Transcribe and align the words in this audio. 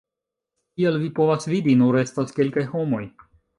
Kiel 0.79 0.97
vi 1.03 1.09
povas 1.19 1.45
vidi 1.53 1.77
nur 1.83 2.01
estas 2.01 2.35
kelkaj 2.41 2.67
homoj 2.75 3.07